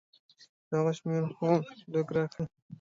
د 0.67 0.71
هغه 0.79 0.91
شميره 0.97 1.27
خو 1.35 1.49
لګه 1.93 2.13
راکه. 2.17 2.43